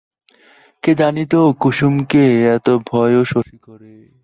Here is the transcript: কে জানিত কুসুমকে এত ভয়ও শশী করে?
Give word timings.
কে 0.83 0.91
জানিত 0.99 1.33
কুসুমকে 1.61 2.23
এত 2.55 2.67
ভয়ও 2.89 3.21
শশী 3.31 3.57
করে? 3.61 3.91